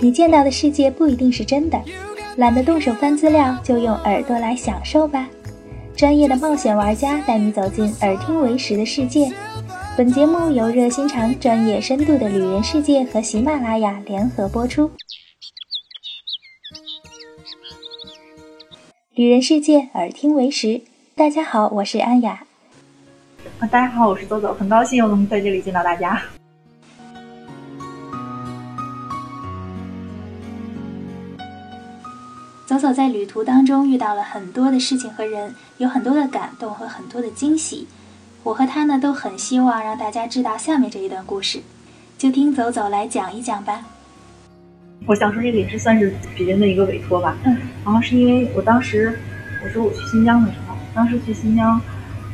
[0.00, 1.78] 你见到的世界不一定是真的，
[2.36, 5.28] 懒得动手翻资料，就用耳朵来享受吧。
[5.94, 9.30] 专业的冒险玩家带你走进耳听为实的世界。
[9.96, 14.90] 本节目由热心肠、专业深度的旅人世界和喜马拉雅联合播出。
[19.14, 20.80] 旅人世界，耳听为实。
[21.16, 22.44] 大家好，我是安雅。
[23.58, 26.22] 啊，大家好，我是豆豆，很高兴又能在这里见到大家。
[32.68, 37.88] 走走在旅途当中遇到了很多的事情和人，有很多的感动和很多的惊喜。
[38.42, 41.60] 我和他呢都很希望让大家知道下面这一段故事，
[42.18, 43.86] 就听走走来讲一讲吧。
[45.06, 47.38] 我想说这个也是算是别人的一个委托吧。
[47.44, 47.56] 嗯。
[47.86, 49.18] 然后是因为我当时
[49.64, 51.80] 我说我去新疆的时候，当时去新疆，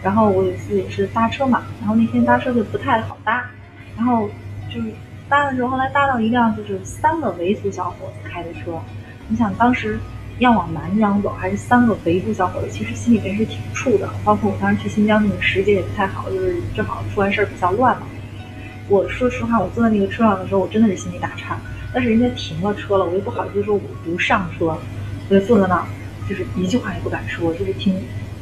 [0.00, 3.50] 然后我有一次也是搭车嘛，然后那天搭车就不太好搭，
[3.96, 4.30] 然后
[4.72, 4.92] 就是
[5.28, 8.80] 搭的时候，后来搭到一辆就是三个维族小伙子开的车，
[9.26, 9.98] 你想当时。
[10.40, 14.08] 要往南疆走，还是三个维族小伙子，其实心里边是挺怵的。
[14.24, 18.06] 包括我当时去新疆那个时节也不太好，就是正好出完事儿比较乱嘛。
[18.88, 21.56] 我说实话，我坐在那个车上的时候，我真的是心里打颤。
[21.92, 24.76] 但是人家停了车了，我又不好意思说我不上车，
[25.28, 25.84] 我就坐在那儿，
[26.28, 27.94] 就是一句话也不敢说，就是听，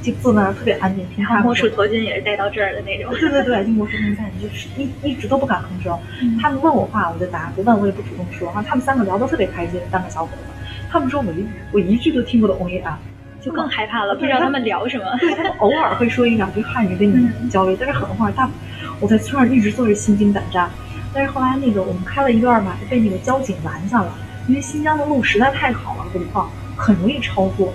[0.00, 1.42] 就坐在那儿特别安静听他们。
[1.42, 3.12] 魔术 头巾也是带到这儿的那种。
[3.18, 5.98] 对对对，就魔术头巾戴，就是一一直都不敢吭声。
[6.40, 8.46] 他们问我话我就答，不问我也不主动说。
[8.48, 10.59] 然后他们三个聊得特别开心，三个小伙子。
[10.90, 12.98] 他们说我一我一句都听不懂呀，
[13.40, 15.04] 就更害怕了，不知道他们聊什么。
[15.20, 18.50] 对他们偶尔会说一两句汉语跟你交流， 但是很多话大，
[18.98, 20.68] 我在村上一直坐着心惊胆战。
[21.14, 24.12] 但是后来那个我们开了一段嘛，就被那个交警拦下了，
[24.48, 27.72] 因为新疆的路实在太好了，路况很容易超速，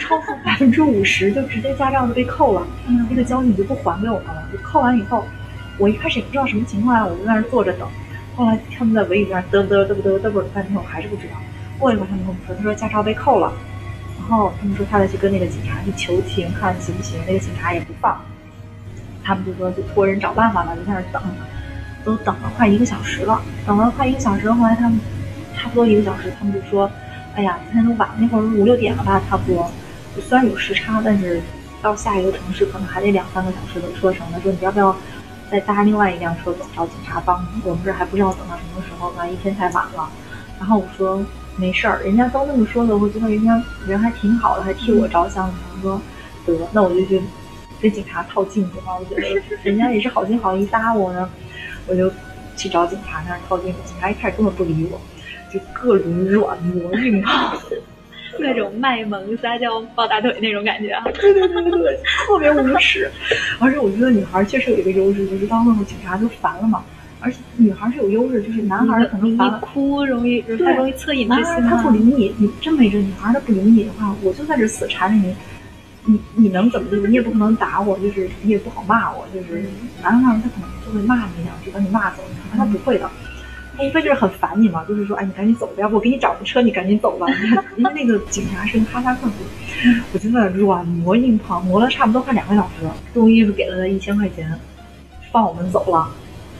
[0.00, 2.66] 超速百分之五十就直接驾照就被扣了，
[3.10, 4.42] 那个交警就不还给我们了。
[4.52, 5.24] 就扣完以后，
[5.78, 7.88] 我一开始也不知道什么情况，我就在那坐着等。
[8.36, 11.34] 后来他们在围里边嘚嘚嘚嘚嘚嘚啵半天，我还是不知道。
[11.78, 13.52] 过一会儿，他们跟我们说，他说驾照被扣了，
[14.18, 17.18] 然后他们说他再去跟那个警察去求情，看行不行。
[17.26, 18.20] 那个警察也不放，
[19.22, 21.22] 他们就说就托人找办法吧，就在那等，
[22.04, 24.50] 都等了快一个小时了，等了快一个小时。
[24.50, 24.98] 后来他们
[25.54, 26.90] 差不多一个小时，他们就说，
[27.34, 29.70] 哎呀，今天都晚了，那会儿五六点了吧，差不多。
[30.20, 31.40] 虽然有时差，但是
[31.80, 34.26] 到下一个城市可能还得两三个小时的车程。
[34.32, 34.94] 他说你要不要
[35.50, 37.62] 再搭另外一辆车走，找警察帮你？
[37.64, 40.08] 我们这还不知道等到什么时候，万一天太晚了。
[40.58, 41.24] 然后我说。
[41.58, 45.48] 没事儿，人家都那么说的，我觉得人家人还挺好的，还替我着想。
[45.48, 46.00] 我说
[46.46, 47.20] 得，那我就去
[47.80, 48.92] 跟警察套近乎吧。
[48.98, 51.28] 我觉得 人家也是好心好意搭我呢，
[51.86, 52.10] 我就
[52.54, 53.80] 去找警察那儿套近乎。
[53.84, 55.00] 警察一开始根本不理我，
[55.50, 57.58] 就各种软磨硬泡，
[58.38, 61.02] 各种卖萌撒娇抱大腿那种感觉啊。
[61.12, 63.10] 对对对对对，特别无耻。
[63.58, 66.84] 而且我觉得女孩确实有一个优势，就是当那后警察就烦了嘛。
[67.20, 71.54] 而且女孩是有优势，就是男孩可能一哭容易，他容易恻隐之心。
[71.68, 72.98] 他不理你，你真没辙。
[72.98, 75.34] 女孩他不理你的话，我就在这死缠着你，
[76.04, 76.96] 你你能怎么的？
[77.08, 79.64] 你也不可能打我，就是你也不好骂我，就是
[80.02, 82.22] 男孩他可能就会骂你两句，把你骂走。
[82.56, 83.10] 他不会的，
[83.76, 87.26] 他无非就是很烦你嘛，就是说，哎，你赶紧走吧，要不我给你找个车，你赶紧走吧。
[87.76, 89.32] 因为那个警察是个哈萨克族，
[90.12, 94.48] 我真的软磨硬泡，磨了差不多快两个小时，终于是给了他一千块钱，
[95.32, 96.08] 放我们走了。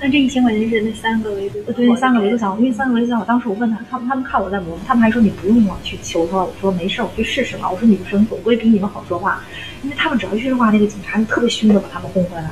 [0.00, 6.44] 那这一千块钱是那三个维度，对，那三个维度小伙，因为三个维度小伙，当时我问他，他们他们看我在磨，他们还说你不用了，去求他了。
[6.44, 7.68] 我说没事，我去试试嘛。
[7.68, 9.42] 我说女生总归比你们好说话，
[9.82, 12.48] 因为他们只要一句话，那个警察就特别凶的把他们轰回来。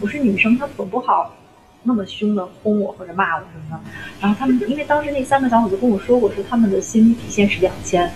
[0.00, 1.34] 我是女生，她总不好
[1.82, 3.80] 那么凶的轰我或者骂我什么的。
[4.20, 8.10] 然后他们，因为当时那三个小伙子跟我说过，说他们的心理底线是两千，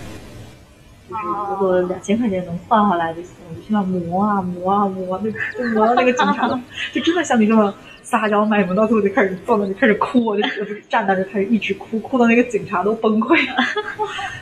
[1.11, 6.49] 就是如果两千块钱能换回来就行，我就去那磨啊磨啊磨，就就磨到那个警察，
[6.93, 7.75] 就真的像你这么。
[8.03, 10.43] 撒娇卖萌，到最后就开始坐那就开始哭，我就
[10.89, 13.63] 站在那就开始一直哭，哭到那个警察都崩溃了。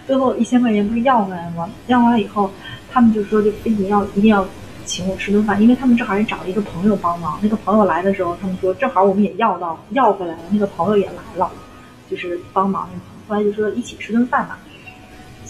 [0.06, 1.69] 最后一千块钱不是要回来吗？
[1.87, 2.51] 要回来以后，
[2.91, 4.47] 他们就说就非得要一定要
[4.87, 7.39] 请我吃顿饭，因为他们正好也找了一个朋友帮忙。
[7.43, 11.50] 那个朋友来的时候，他们说正好我们也要到要回来了，那个朋友也来了，
[12.11, 12.88] 就是帮忙。
[13.26, 14.59] 后来就说一起吃顿饭吧。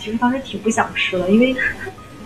[0.09, 1.55] 其实当时挺不想吃的，因为。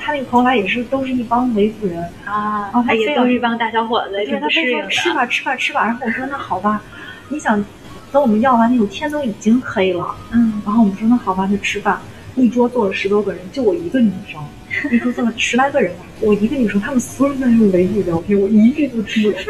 [0.05, 6.82] 他那个朋友来也是，都是一帮维族人啊，然后他也都是一帮大小伙子，对他非说吃吧吃吧吃吧，然后我说那好吧，
[7.29, 7.64] 你想
[8.11, 12.00] 等我们要完那种天都已经黑了，嗯，然后我们说那好吧就吃饭，
[12.34, 14.44] 一桌坐了十多个人，就我一个女生，
[14.90, 19.40] 一桌坐了十来个人吧，我一个女生，他们所有人都用维语聊天，我一句都听不懂。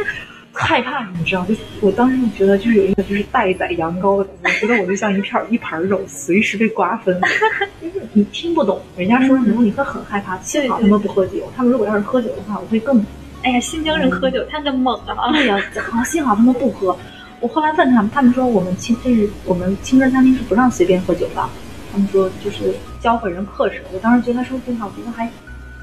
[0.63, 7.21] 害怕，你知道，就我当时就觉得，就是有一个就是待宰羊羔的感觉，觉得我就像一片一盘肉，随时被瓜分。
[8.15, 10.39] 你听不懂人家说什么，你会很害怕。
[10.39, 13.05] 幸好他们不喝酒，他们如果要是喝酒的话，我会更……
[13.43, 15.17] 哎呀，新疆人喝酒太的猛了。
[15.33, 15.59] 对呀，
[16.05, 16.97] 幸好他们不喝。
[17.41, 21.43] 我后来问他们，他们说我们青这是我们青春餐厅是不让随便喝酒的，
[21.91, 23.83] 他们说就是教会人克制。
[23.93, 25.29] 我当时觉得他说这话，我觉得还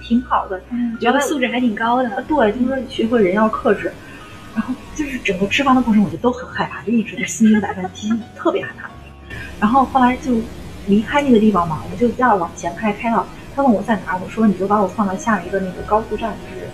[0.01, 2.23] 挺好的，嗯，觉得素质还挺高的。
[2.27, 3.91] 对，他说学会人要克制，
[4.99, 8.89] 就是整个吃饭的过程，我就都很害怕，就一直是心惊胆战，提心特别害怕。
[9.57, 10.35] 然后后来就
[10.87, 13.25] 离开那个地方嘛，我就要往前开，开到
[13.55, 16.67] 他问我在哪儿，我说你就把我放到下一个那个高速站，就是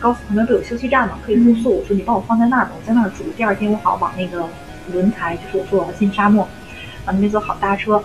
[0.00, 1.78] 高速旁边不有休息站嘛，可以住宿。
[1.78, 3.22] 我说你把我放在那儿吧，我在那儿住。
[3.36, 4.48] 第二天我好往那个
[4.92, 6.48] 轮台，就是我说我要进沙漠，
[7.06, 8.02] 往那边坐好搭车。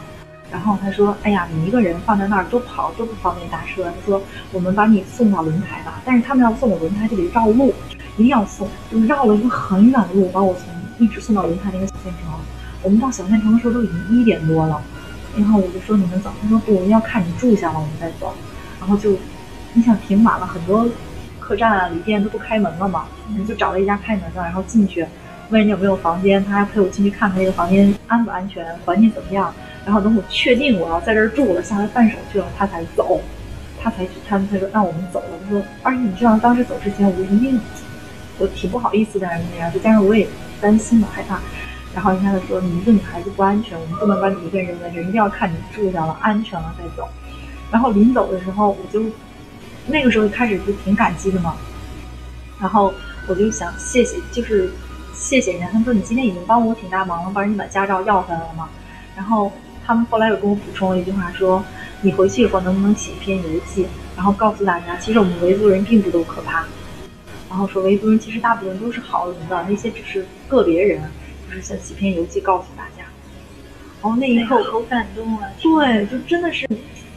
[0.52, 3.84] 然后他说，哎呀，你一个人放在那儿多跑多不方便搭车。
[3.84, 4.22] 他说
[4.52, 7.74] 我们把你送到轮台吧，但是他们要送我轮台就得绕路，
[8.18, 10.64] 一定要送，就绕了一个很远的路把我从
[10.98, 12.32] 一直送到轮台那个小县城。
[12.82, 14.82] 我们到小县城的时候都已经一点多了，
[15.36, 18.34] 然后我就说你们走，他说不，我们要看你住下了我们再走。
[18.80, 19.18] 然后就，
[19.74, 20.88] 你想挺晚了，很多
[21.40, 25.06] 客栈啊、旅店都不开门了嘛，我们就找了一家开门的，然后进去
[25.50, 29.52] 问人家有没有房间，他还陪我进去看看那个房间安不安全，环境怎么样。
[29.84, 33.20] 然后等我确定我要在这儿住了，下来办手续了，他才走，
[33.82, 35.40] 他才他他说那我们走了。
[35.44, 37.60] 他说，而且你知道当时走之前我一定
[38.38, 40.28] 我挺不好意思的那样，再加上我也
[40.60, 41.40] 担心嘛，害怕。
[41.94, 47.08] 然后人家就说你一个女孩子不安全，我们不能把你一个人扔在这，一定要看你住下了安全了再走。
[47.72, 49.06] 然后临走的时候，我就
[49.88, 51.56] 那个时候开始就挺感激的嘛。
[52.60, 52.94] 然后
[53.28, 54.70] 我就想谢谢，就是
[55.14, 55.68] 谢谢人家。
[55.68, 58.68] 他们说你今天已经帮我挺大忙了，帮人家把驾照要回来了嘛。
[59.16, 59.52] 然后
[59.86, 61.64] 他们后来又跟我补充了一句话，说
[62.02, 63.88] 你回去以后能不能写一篇游记，
[64.18, 66.66] 然后告诉大家，其实我们维族人并不都可怕。
[67.50, 71.02] 然后说维族人其实大部分都是好人的，那些只是个别人，
[71.48, 73.04] 就是像几篇游记告诉大家。
[74.02, 75.50] 然后那一刻好感动啊！
[75.62, 76.68] 对，就真的是。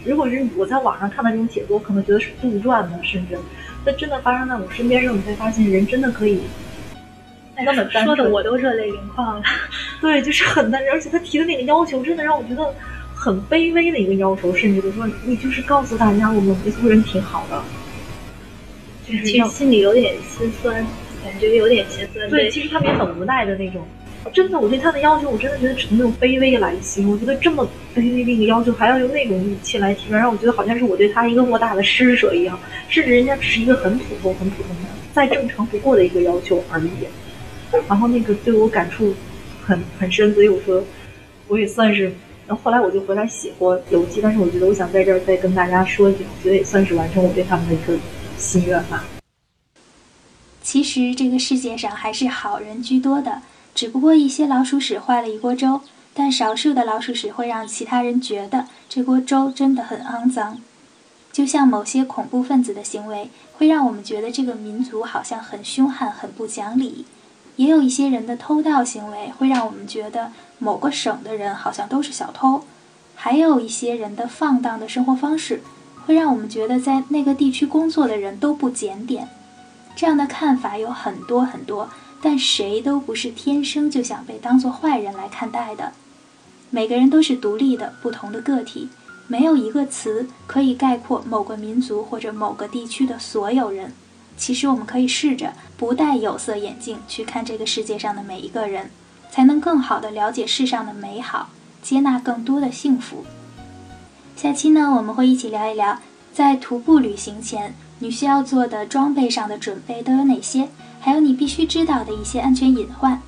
[0.05, 3.39] 如果是我在网上看到这种帖子，我可能觉得是杜撰的，甚至，
[3.85, 6.41] 但真的发生在我身边时候，你才发现人真的可以
[7.57, 8.17] 那么单纯。
[8.17, 9.43] 说的我都热泪盈眶了。
[10.01, 12.73] 对，就是很单纯，而且他提的那个要求，真的让我觉得
[13.15, 17.63] 很卑微的一个要求，甚至就说你就是告诉大家，我们维族人挺好的。
[19.09, 20.75] 就是其实心里有点心酸，
[21.25, 22.29] 感觉有点心酸。
[22.29, 23.83] 对，其实他们也很无奈的那种。
[24.35, 27.15] 真的，我对他的要求，我真的觉得只能用卑微来形容。
[27.15, 27.67] 我觉得这么
[27.97, 32.59] 卑微的一个要求，还要用那种语气来提出，让我觉得好像是我对他一个莫大的施舍一样。
[32.91, 36.91] 甚至人家只是一个很普通、很普通的、再正常不过的一个要求而已。
[37.89, 39.15] 然后那个对我感触
[39.65, 40.85] 很很深，所以我说
[41.47, 42.13] 我也算是。
[42.47, 47.95] 然后后来我就回来写过游记，但是我觉得我想在这儿再跟大家说一句，我觉得也算是完成我对他们的一个
[48.39, 49.05] 心愿吧。
[50.63, 53.43] 其实这个世界上还是好人居多的。
[53.75, 55.83] 只不过一些老鼠屎坏了一锅粥，
[56.13, 60.61] 但少数的老鼠屎会让其他人觉得这锅粥真的很肮脏。
[61.31, 67.05] 就像某些恐怖分子的行为会让我们觉得这个民族好像很凶悍、很不讲理，
[67.55, 72.65] 也有一些人的偷盗行为会让我们觉得某个省的人好像都是小偷，
[73.15, 75.63] 还有一些人的放荡的生活方式
[76.09, 79.29] 会让我们觉得在那个地区工作的人都不检点。
[79.95, 81.91] 这样的看法有很多很多。
[82.21, 85.93] 但谁都不是天生就想被当做坏人来看待的，
[86.69, 88.89] 每个人都是独立的、不同的个体，
[89.29, 93.93] 没有一个词可以概括某个民族或者某个地区的所有人。
[94.37, 98.91] 其实，我们可以试着不戴有色眼镜去看这个世界上的每一个人，
[99.31, 101.51] 才能更好地了解世上的美好，
[101.83, 103.25] 接纳更多的幸福。
[104.41, 105.99] 下期呢，我们会一起聊一聊，
[106.33, 110.69] 在徒步旅行前，你需要做的装备上的准备都有哪些。
[111.01, 113.21] 还有你必须知道的一些安全隐患。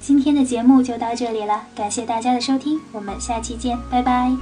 [0.00, 4.32] 今天的节目就到这里了，感谢大家的收听，我们下期见，拜拜。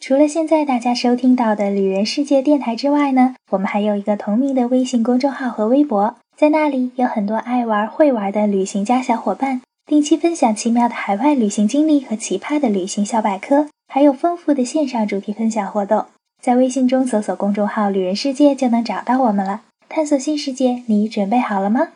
[0.00, 16.04] 除了现在大家收听到的旅人世界电台之外呢，我们还有一个同名的微信公众号和微博，在那里有很多爱玩会玩的旅行家小伙伴，定期分享奇妙的海外旅行经历和奇葩的旅行小百科，还有丰富的线上主题分享活动。
[16.42, 19.62] 在微信中搜索公众号“旅人世界”就能找到我们了。
[19.88, 21.88] 探索新世界，你准备好了吗？